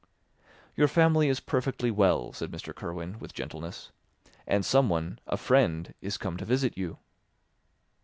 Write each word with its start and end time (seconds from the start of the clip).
"Your 0.75 0.87
family 0.87 1.29
is 1.29 1.39
perfectly 1.39 1.91
well," 1.91 2.33
said 2.33 2.49
Mr. 2.49 2.73
Kirwin 2.73 3.19
with 3.19 3.35
gentleness; 3.35 3.91
"and 4.47 4.65
someone, 4.65 5.19
a 5.27 5.37
friend, 5.37 5.93
is 6.01 6.17
come 6.17 6.37
to 6.37 6.43
visit 6.45 6.75
you." 6.75 6.97